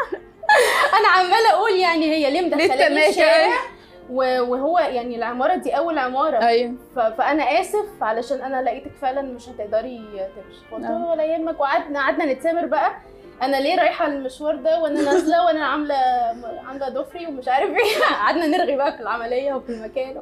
[1.00, 3.10] أنا عمالة أقول يعني هي ليه مدخلاني.
[3.10, 3.50] الشارع
[4.10, 6.38] و- وهو يعني العمارة دي أول عمارة.
[6.46, 6.74] أيوه.
[6.96, 9.98] فأنا آسف علشان أنا لقيتك فعلا مش هتقدري
[10.36, 10.60] تمشي.
[10.72, 11.12] فقلت له آه.
[11.12, 11.60] ولا يهمك.
[11.60, 12.91] وقعدنا قعدنا نتسامر بقى.
[13.41, 15.96] أنا ليه رايحة المشوار ده؟ وأنا نازلة وأنا عاملة
[16.67, 18.04] عاملة ضفري ومش عارف إيه.
[18.22, 20.22] قعدنا نرغي بقى في العملية وفي المكان.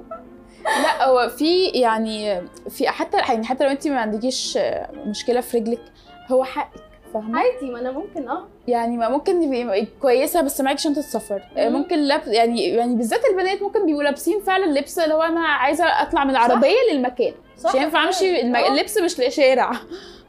[0.65, 4.59] لا هو في يعني في حتى يعني حتى لو انت ما عندكيش
[5.05, 5.79] مشكلة في رجلك
[6.27, 6.81] هو حقك
[7.13, 11.41] فاهمة عادي ما أنا ممكن آه يعني ما ممكن تبقي كويسة بس معاكي شنطه سفر
[11.57, 11.73] مم.
[11.73, 15.85] ممكن لاب يعني يعني بالذات البنات ممكن بيبقوا لابسين فعلا لبس اللي هو أنا عايزة
[15.85, 17.33] أطلع من العربية للمكان
[17.65, 18.41] مش هينفع أمشي.
[18.41, 18.67] آه.
[18.73, 19.71] اللبس مش لشارع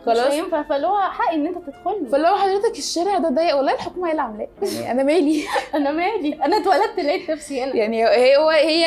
[0.06, 0.26] خلاص.
[0.26, 0.62] مش هينفع.
[0.62, 4.10] فاللي هو حق إن أنت تدخل فاللي هو حضرتك الشارع ده ضيق والله الحكومة هي
[4.10, 4.48] اللي عاملاه.
[4.62, 5.44] يعني أنا مالي.
[5.74, 6.34] أنا مالي.
[6.44, 7.76] أنا اتولدت لقيت نفسي هنا.
[7.76, 8.86] يعني هو هي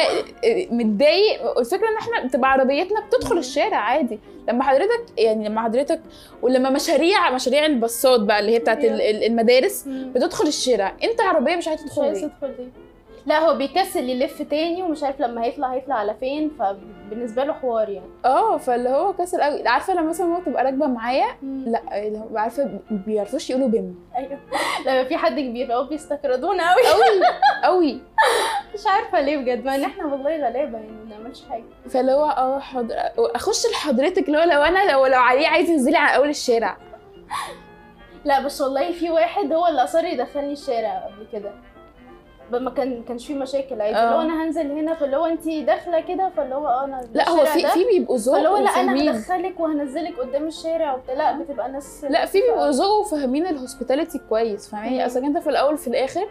[0.71, 1.59] متضايق.
[1.59, 3.37] الفكرة إن إحنا بتبقى عربيتنا بتدخل.
[3.37, 4.19] الشارع عادي.
[4.49, 6.01] لما حضرتك يعني لما حضرتك
[6.41, 9.83] ولما مشاريع مشاريع الباصات بقى اللي هي بتاعت ال- ال- المدارس.
[9.87, 10.93] بتدخل الشارع.
[11.03, 12.29] أنت عربية مش عايزه تدخل ليه؟
[13.25, 17.89] لا هو بيكسل يلف تاني ومش عارف لما هيطلع هيطلع على فين فبالنسبة له حوار
[17.89, 18.09] يعني.
[18.25, 19.67] آه فاللي هو كسل قوي.
[19.67, 21.81] عارفة لما مثلا ماما تبقى راكبة معايا؟ لا
[22.31, 24.39] هو عارفة ما بيعرفوش يقولوا بم أيوه.
[24.85, 27.21] لما في حد كبير قوي بيستكردونا قوي قوي
[27.63, 27.99] قوي
[28.73, 31.63] مش عارفة ليه بجد مع إن إحنا والله غلابه يعني ما بنعملش حاجة.
[31.89, 32.95] فاللي هو آه حضر...
[33.17, 36.77] أخش لحضرتك اللي هو لو أنا لو لو عليه عايز ينزلي على أول الشارع.
[38.25, 41.51] لا بس والله في واحد هو اللي أصر يدخلني الشارع قبل كده.
[42.51, 44.03] ما كان كانش في مشاكل عادي آه.
[44.03, 47.29] اللي هو أنا هنزل هنا فاللي هو انت داخلة كده فاللي هو آه أنا لا
[47.29, 47.67] هو في.
[47.67, 49.11] في بيبقوا ذوق فاللي هو لا أنا.
[49.11, 54.19] هدخلك وهنزلك قدام الشارع وبتاع لا بتبقى ناس لا في بيبقوا ذوق وفاهمين ال hospitality
[54.29, 55.05] كويس فاهماني.
[55.05, 56.27] أصل أنت في الأول في الآخر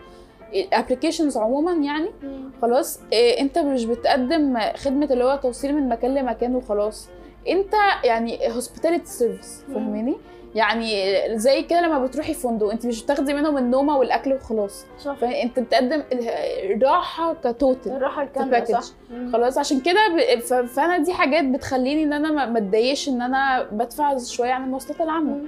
[0.55, 2.51] ال applications عموما يعني مم.
[2.63, 7.09] خلاص إيه أنت مش بتقدم خدمة اللي هو توصيل من مكان لمكان وخلاص
[7.49, 7.75] أنت
[8.05, 9.65] يعني hospitality service.
[9.75, 10.17] فاهماني
[10.55, 14.87] يعني زي كده لما بتروحي فندق انت مش بتاخدي منهم النومة والأكل وخلاص.
[14.99, 15.15] صح.
[15.15, 18.65] فانت بتقدم الراحة ك total الراحة الكاملة.
[18.65, 18.93] صح.
[19.33, 20.41] خلاص عشان كده ب...
[20.41, 20.55] ف...
[20.55, 25.41] فأنا دي حاجات بتخليني إن أنا ما اتضايقش إن أنا بدفع شوية عن المواصلات العامة.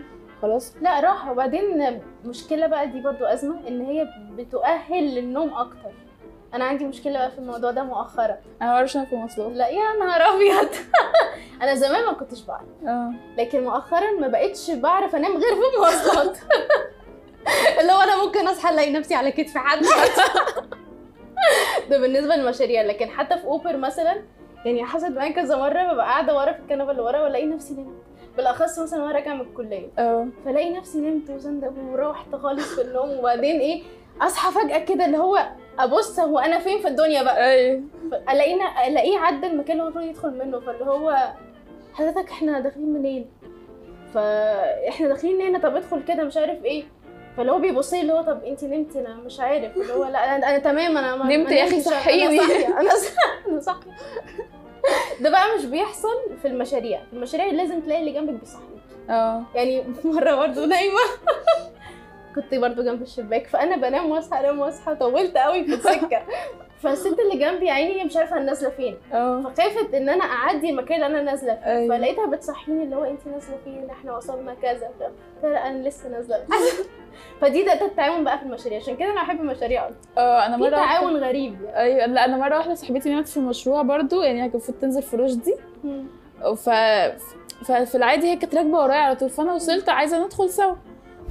[0.42, 0.74] خلاص.
[0.82, 1.32] لا راحة.
[1.32, 5.90] وبعدين مشكلة بقى دي برضو أزمة إن هي بتؤهل للنوم أكتر.
[6.54, 8.36] أنا عندي مشكلة بقى في الموضوع ده مؤخرا.
[8.62, 10.68] أنا ما بعرفش انام في المواصلات لا يا نهار أبيض.
[11.62, 12.66] أنا زمان ما كنتش بعرف.
[12.86, 13.12] آه.
[13.38, 16.38] لكن مؤخرا ما بقتش بعرف أنام غير في المواصلات.
[17.80, 19.82] اللي هو أنا ممكن أصحى ألاقي نفسي على كتف حد.
[21.90, 22.82] ده بالنسبة للمشاريع.
[22.82, 24.22] لكن حتى في أوبر مثلا
[24.64, 28.02] يعني حصلت معايا كذا مرة ببقى قاعدة ورا في الكنبة اللي ورا وألاقي نفسي نمت.
[28.36, 29.88] بالأخص مثلا وأنا راجعة من الكلية.
[29.98, 30.28] آه.
[30.44, 33.10] فلاقي نفسي نمت وزندق وروحت خالص في النوم.
[33.18, 33.82] وبعدين إيه
[34.22, 35.46] أصحى فجأة كده اللي هو
[35.78, 37.82] أبص هو أنا فين في الدنيا بقى؟ أيوه
[38.30, 41.32] ألاقينا ألاقيه عدى المكان اللي هو المفروض يدخل منه فاللي هو
[41.94, 43.26] حضرتك إحنا داخلين منين؟
[44.14, 46.84] فإحنا داخلين هنا طب ادخل كده مش عارف إيه.
[47.36, 49.76] فاللي هو بيبص لي اللي هو طب انت نمتي أنا مش عارف.
[49.76, 52.40] اللي هو لا أنا, أنا تمام أنا نمت يا أنا صحيني.
[52.66, 53.90] أنا صاحية أنا صاحية.
[55.20, 57.00] ده بقى مش بيحصل في المشاريع.
[57.10, 58.66] في المشاريع لازم تلاقي اللي جنبك بيصحيك
[59.10, 59.42] آه.
[59.54, 61.00] يعني مرة برضه نايمة.
[62.36, 66.22] كنت برضه جنب الشباك فأنا بنام وأصحى أنام وأصحى طولت قوي في السكة.
[66.82, 68.96] فالست اللي جنبي يا عيني هي مش عارفة أنا نازلة فين.
[69.12, 69.40] آه.
[69.40, 71.54] فخافت إن أنا أعدي المكان اللي أنا نازلة.
[71.54, 71.96] فيه أيوة.
[71.96, 74.86] فلقيتها بتصحيني اللي هو انت نازلة فين؟ إحنا وصلنا كذا.
[75.42, 76.44] قلت أنا لسه نازلة.
[77.40, 78.78] فدي ده ده التعاون بقى في المشاريع.
[78.78, 79.88] عشان كده أنا بحب المشاريع.
[80.18, 81.76] آه أنا مرة واحدة- تعاون غريب يعني.
[81.78, 85.02] أيوه لا أنا مرة واحدة صاحبتي نامت في المشروع برضو يعني هي كانت المفروض تنزل
[85.02, 85.54] في رشدي
[86.56, 86.70] ف...
[87.64, 89.30] ففي العادي هي كانت راكبة ورايا على طول.
[89.30, 90.74] فأنا وصلت عايزة ندخل سوا.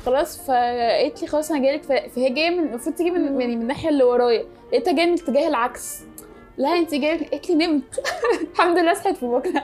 [0.06, 1.84] خلاص فقالت لي خلاص أنا جايلك.
[1.84, 3.42] فهي جاية من المفروض تيجي من.
[3.42, 4.46] يعني من الناحية اللي ورايا.
[4.72, 6.00] لقيتها جاية من الاتجاه العكس.
[6.58, 8.00] لا انت جاية قالت لي نمت.
[8.54, 9.64] الحمد لله صحيت في بكرة.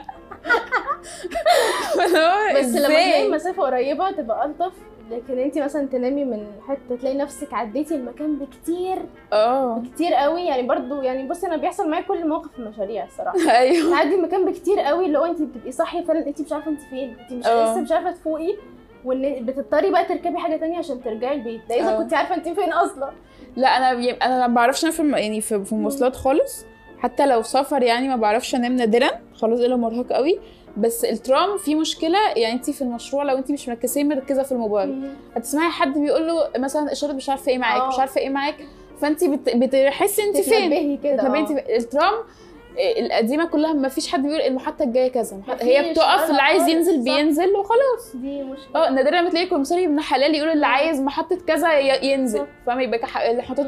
[2.56, 4.72] بس لما؟ تلاقي مسافة قريبة تبقى ألطف.
[5.10, 8.96] لكن انت مثلا تنامي من حتة تلاقي نفسك عديتي المكان بكتير.
[9.32, 9.82] آه.
[9.94, 10.42] كتير قوي.
[10.46, 13.38] يعني برضو يعني بصي أنا بيحصل معايا كل موقف في المشاريع الصراحة.
[13.58, 13.90] أيوه.
[13.90, 17.16] تعدي المكان بكتير قوي اللي هو انت بتبقي صاحية فعلا انت مش عارفة انت فين
[17.20, 17.72] انت مش آه.
[17.72, 18.56] لسه مش عارفة تفوقي.
[19.04, 21.60] وإن بتضطري بقى تركبي حاجة تانية عشان ترجعي البيت.
[21.68, 21.98] ده إذا آه.
[22.02, 23.10] كنت عارفة انت فين أصلا.
[23.56, 24.10] لا أنا بي...
[24.12, 26.64] أنا ما بعرفش أنام في الم- يعني في, في المواصلات خالص.
[26.98, 29.10] حتى لو سفر يعني ما بعرفش أنام نادرا.
[29.34, 30.38] خلاص الا مرهق قوي؟
[30.76, 32.18] بس الترام فيه مشكلة.
[32.36, 35.10] يعني انت في المشروع لو انت مش مركزين مركزة في الموبايل.
[35.36, 37.88] هتسمعي حد بيقول له مثلا اشاره مش عارفة إيه معاك آه.
[37.88, 38.54] مش عارفة إيه معاك.
[39.00, 39.56] فانت بت...
[39.56, 41.42] بتحسي انت فين؟ كده تتنبهي آه.
[41.42, 42.24] انت في- الترام آه،
[42.78, 45.40] القديمة كلها ما فيش حد بيقول المحطة الجاية كذا.
[45.60, 47.02] هي بتقف اللي عايز ينزل صح.
[47.04, 48.16] بينزل وخلاص.
[48.16, 48.86] دي مشكلة.
[48.86, 52.46] آه نادرا لما تلاقي كمسري ابن حلال يقول اللي عايز محطة كذا ينزل.
[52.66, 52.98] فاهمه يبقى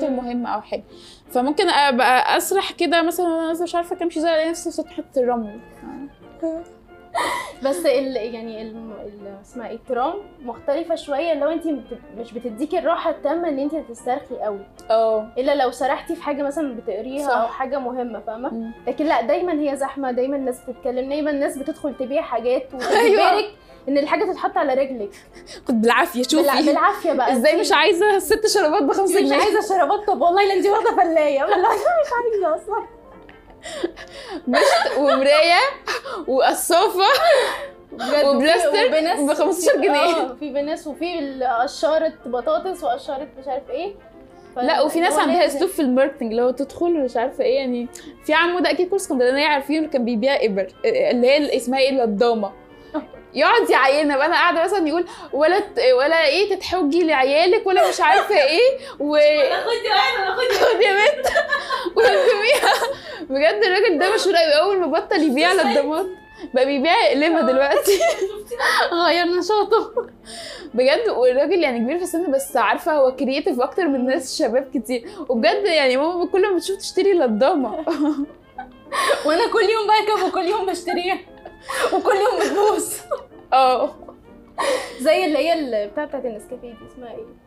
[0.02, 0.08] مم.
[0.08, 0.84] المهمة أو حاجة.
[1.30, 5.60] فممكن أبقى أسرح كده مثلا نازله مش عارفة كام ألاقي نفسي في سطح الرمل.
[7.62, 8.94] بس ال يعني ال
[9.42, 11.35] اسمها إيه الترام مختلفة شوية.
[11.35, 11.66] لو انت
[12.18, 14.61] مش بتديكي الراحة التامة ان انت تسترخي قوي.
[14.90, 15.29] آه.
[15.38, 17.37] إلا لو سرحتي في حاجة مثلا بتقريها صح.
[17.37, 18.70] أو حاجة مهمة فاهمة.
[18.87, 23.27] لكن لأ دايما هي زحمة دايما الناس بتتكلم دايما الناس بتدخل تبيع حاجات أيوة.
[23.27, 23.50] وتجبرك
[23.88, 25.11] إن الحاجة تتحط على رجلك.
[25.68, 27.33] خد بالعافية بالع- شوفي بالعافية بقى.
[27.33, 30.96] إزاي مش عايزة ست شرابات بخمسة مش جنيه؟ عايزة شرابات طب والله لا انت واخدة
[30.96, 31.40] فلاية.
[31.50, 32.85] والله مش عايزة أصلا.
[34.48, 35.61] مشط ومراية
[36.27, 37.05] وقصافة
[38.24, 38.88] وبلاستر
[39.29, 39.90] ب 15 جنيه.
[39.96, 43.94] آه في بناس وفي قشارة بطاطس وقشارة مش عارف إيه.
[44.57, 45.46] لا وفي ناس عندها.
[45.46, 47.88] أسلوب في ال marketing اللي هو تدخل مش عارفة إيه يعني
[48.27, 51.90] في عمو ده أكيد كل اسكندرانيه عارفين اللي كان بيبيع إبر اللي هي اسمها إيه
[51.90, 52.53] اللضامه
[53.35, 55.62] يقعد يعيننا بقى أنا قاعدة مثلا يقول ولا
[55.98, 60.55] ولا إيه تتحوجي لعيالك ولا مش عارفة إيه و خدي واحد أنا خدي.
[60.55, 61.27] خد يا بنت.
[61.96, 62.74] ويرميها.
[63.30, 64.60] بجد الراجل ده مشهور قوي.
[64.60, 66.06] أول ما بطل يبيع لضامات
[66.54, 67.98] بقى بيبيع اقلمه دلوقتي.
[69.06, 70.06] غير نشاطه.
[70.74, 75.08] بجد والراجل يعني كبير في السن بس عارفة هو كرييتيف أكتر من ناس شباب كتير.
[75.28, 77.74] وبجد يعني ماما كل ما بتشوف تشتري لضامه
[79.26, 81.18] وأنا كل يوم بركب وكل يوم بشتريها.
[81.92, 82.94] وكل يوم بتبوظ
[83.52, 83.94] آه.
[85.00, 87.43] زي اللي هي بتاعت النسكافيه دي اسمها إيه؟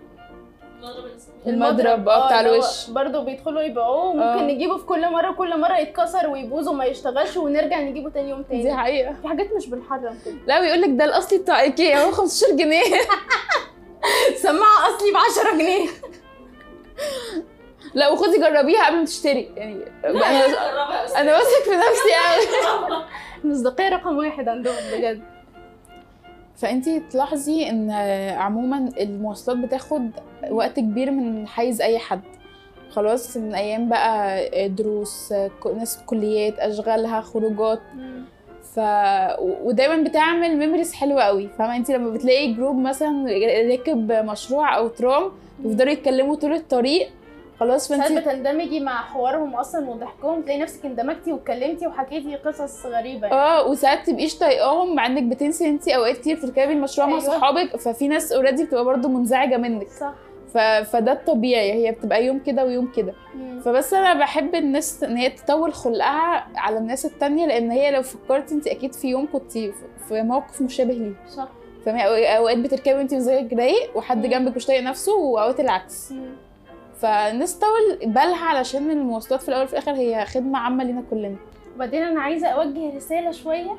[1.48, 2.90] المضرب، آه، بتاع الوش.
[2.90, 4.02] برضه بيدخلوا يبيعوه.
[4.02, 4.06] آه.
[4.06, 8.42] وممكن نجيبه في كل مرة كل مرة يتكسر ويبوظ وما يشتغلش ونرجع نجيبه تاني يوم
[8.42, 9.14] دي تاني حقيقة.
[9.22, 10.36] في حاجات مش بنحرم كده.
[10.48, 12.84] لا بيقول لك ده الأصلي بتاع إيكيا هو 15 جنيه.
[14.44, 15.90] سماعة أصلي ب 10 جنيه.
[17.94, 19.52] لا وخدي جربيها قبل ما تشتري.
[19.56, 20.26] يعني أنا
[21.22, 23.04] أنا واثق في نفسي قوي
[23.44, 25.22] المصداقيه رقم واحد عندهم بجد.
[26.58, 27.92] فانت تلاحظي ان
[28.38, 30.10] عموما المواصلات بتاخد
[30.50, 32.22] وقت كبير من حيز اي حد.
[32.90, 35.34] خلاص من أيام بقى دروس
[35.78, 37.80] ناس كليات اشغالها خروجات.
[38.74, 38.80] ف
[39.40, 41.48] ودايما بتعمل memories حلوة قوي.
[41.48, 43.26] فاهمة؟ انت لما بتلاقي group مثلا
[43.72, 47.10] ركب مشروع أو ترام بيفضلوا يتكلموا طول الطريق
[47.60, 53.28] خلاص ساعات فانت بتندمجي مع حوارهم أصلا وضحكهم تلاقي نفسك اندمجتي واتكلمتي وحكيتي قصص غريبة.
[53.28, 53.40] يعني.
[53.40, 57.26] آه وساعات تبقيش طايقاهم مع إنك بتنسي انت أوقات كتير بتركبي المشروع مع أيوة.
[57.26, 59.88] صحابك ففي ناس اوريدي بتبقى برضو منزعجة منك.
[59.88, 60.14] صح.
[60.54, 60.58] ف...
[60.58, 63.14] فده الطبيعي هي بتبقى يوم كده ويوم كده.
[63.66, 68.56] فبس أنا بحب الناس إن هي تطول خلقها على الناس التانية لأن هي لو فكرتي
[68.56, 69.74] انت أكيد في يوم كنت في-
[70.12, 71.48] موقف مشابه ليه صح.
[71.86, 74.32] فاهمة أو- أوقات بتركبي وانت مزاجك رايق وحد مم.
[74.32, 76.14] جنبك مش طايق نفسه وأوقات العكس.
[77.02, 81.36] فالناس تطول بالها علشان المواصلات في الأول وفي الآخر هي خدمة عامة لينا كلنا.
[81.76, 83.72] وبعدين أنا عايزة أوجه رسالة شوية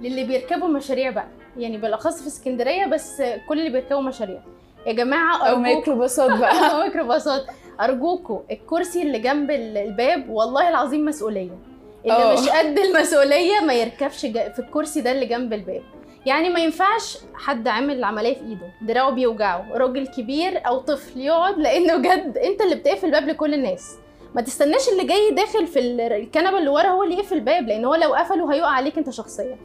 [0.00, 1.26] للي بيركبوا مشاريع بقى.
[1.56, 4.38] يعني بالأخص في اسكندرية بس كل اللي بيركبوا مشاريع.
[4.86, 6.70] يا جماعة أو ميكروباصات بقى.
[6.74, 7.46] أو ميكروباصات.
[7.80, 11.58] ارجوكوا الكرسي اللي جنب ال- الباب والله العظيم مسؤولية.
[12.04, 12.32] اللي آه.
[12.32, 15.82] مش قد المسؤولية ما يركبش في الكرسي ده اللي جنب الباب.
[16.26, 18.70] يعني ما ينفعش حد عامل العملية في ايده.
[18.82, 19.66] دراعه بيوجعه.
[19.72, 23.96] راجل كبير أو طفل يقعد لأنه بجد انت اللي بتقفل الباب لكل الناس.
[24.34, 27.84] ما تستناش اللي جاي داخل في ال- الكنبة اللي ورا هو اللي يقفل الباب لأن
[27.84, 29.56] هو لو قفله هيقع عليك انت شخصيا.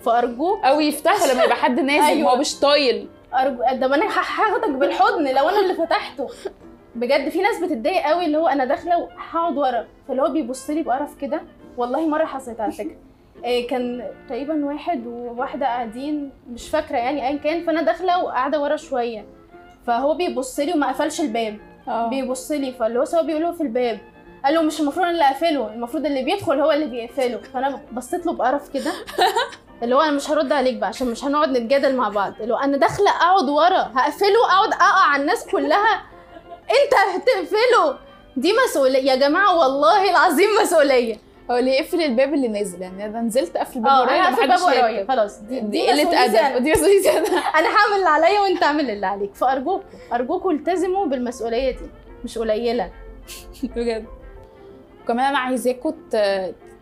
[0.00, 2.06] فأرجوك أو يفتحوا لما يبقى حد نازل.
[2.06, 2.32] أيوة.
[2.32, 3.08] هو مش طايل.
[3.34, 6.28] أرجو ده أنا هاخدك بالحضن لو أنا اللي فتحته.
[6.94, 9.86] بجد في ناس بتتضايق قوي اللي هو أنا داخلة وهقعد ورا.
[10.08, 11.42] فاللي هو بيبص لي بقرف كده.
[11.76, 12.96] والله مرة حصلت على فكرة.
[13.70, 19.24] كان تقريبا واحد وواحدة قاعدين مش فاكرة يعني ايا كان فأنا داخلة وقاعدة ورا شوية.
[19.86, 21.58] فهو بيبص لي وما قفلش الباب.
[21.88, 22.08] آه.
[22.08, 23.98] بيبص لي فاللي هو سوا بيقول له في الباب.
[24.44, 27.38] قال له مش المفروض أنا اللي أقفله المفروض اللي بيدخل هو اللي بيقفله.
[27.38, 28.92] فأنا بصيت له بقرف كده.
[29.82, 32.32] اللي هو أنا مش هرد عليك بقى عشان مش هنقعد نتجادل مع بعض.
[32.40, 36.02] اللي هو أنا داخلة أقعد ورا هقفله أقعد أقع على الناس كلها.
[36.70, 37.98] أنت هتقفله؟
[38.36, 41.16] دي مسؤوليه يا جماعة والله العظيم مسؤولية.
[41.50, 44.42] هو اللي يقفل الباب اللي نازل؟ يعني أنا نزلت اقفل الباب آه ورايا أنا هقفل
[44.52, 45.06] حدش الباب ورايا.
[45.08, 46.24] خلاص دي, دي دي قلة.
[46.24, 46.56] أدب.
[46.56, 47.26] ودي مسؤوليتي أنا
[47.58, 49.34] أنا هعمل اللي عليا وأنت اعمل اللي عليك.
[49.34, 49.80] فارجوكوا
[50.12, 51.86] ارجوكوا التزموا بالمسؤولية دي.
[52.24, 52.90] مش قليلة.
[53.76, 54.04] بجد.
[55.02, 55.94] وكمان أنا عايزاكم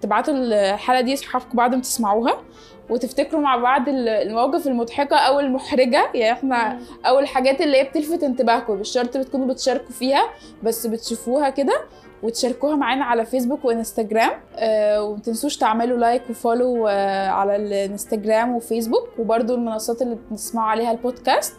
[0.01, 2.42] تبعتوا الحلقة دي لاصحابكم بعد ما تسمعوها
[2.90, 6.11] وتفتكروا مع بعض ال- المواقف المضحكة أو المحرجة.
[6.14, 10.22] يعني إحنا أو الحاجات اللي هي بتلفت انتباهكم مش شرط بتكونوا بتشاركوا فيها
[10.62, 11.81] بس بتشوفوها كده.
[12.22, 14.30] وتشاركوها معانا على فيسبوك وإنستجرام.
[14.56, 20.90] آه، ومتنسوش تعملوا like و follow آه، على الإنستجرام وفيسبوك وبرضو المنصات اللي بتسمعوا عليها
[20.92, 21.54] البودكاست.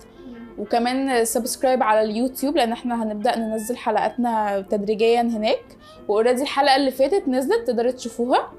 [0.57, 5.63] وكمان subscribe على اليوتيوب لأن إحنا هنبدأ ننزل حلقاتنا تدريجيا هناك.
[6.07, 8.51] و already الحلقة اللي فاتت نزلت تقدروا تشوفوها.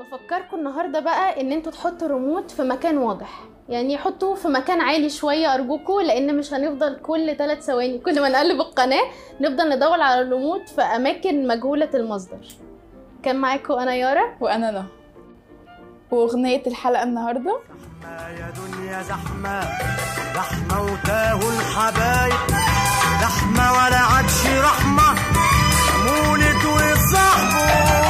[0.00, 3.44] بفكركم النهارده بقى إن أنتوا تحطوا الريموت في مكان واضح.
[3.68, 8.28] يعني حطوه في مكان عالي شوية أرجوكوا لأن مش هنفضل كل ثلاث ثواني كل ما
[8.28, 9.04] نقلب القناة
[9.40, 12.46] نفضل ندور على الريموت في أماكن مجهولة المصدر.
[13.22, 14.84] كان معاكم أنا يارا؟ وأنا نهى
[16.10, 17.58] وأغنية الحلقة النهارده؟
[18.40, 19.60] يا دنيا زحمة
[20.34, 22.50] زحمة وتاهوا الحبايب.
[23.20, 25.14] زحمة ولا عادش رحمة
[26.06, 28.05] مولد وصاحبه.